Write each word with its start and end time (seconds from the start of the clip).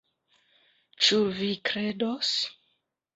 Ĉu 1.07 1.19
vi 1.39 1.49
kredos? 1.71 2.31